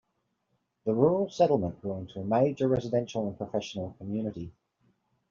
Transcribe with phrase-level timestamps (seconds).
[0.83, 4.51] The rural settlement grew into a major residential and professional community.